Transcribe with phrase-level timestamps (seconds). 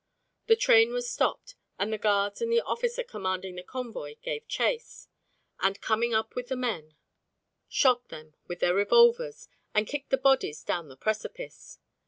[0.47, 5.07] The train was stopped and the guards and the officer commanding the convoy gave chase,
[5.59, 6.95] and, coming up with the men,
[7.69, 11.77] shot them with their revolvers and kicked the bodies down the precipice.